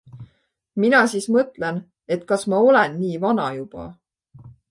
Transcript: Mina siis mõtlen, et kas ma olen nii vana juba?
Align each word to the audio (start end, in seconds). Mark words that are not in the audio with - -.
Mina 0.83 1.01
siis 1.11 1.27
mõtlen, 1.35 1.77
et 2.17 2.25
kas 2.33 2.47
ma 2.53 2.63
olen 2.71 2.97
nii 3.05 3.21
vana 3.27 3.47
juba? 3.59 3.87